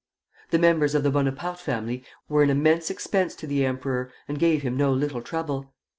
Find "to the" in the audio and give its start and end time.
3.35-3.63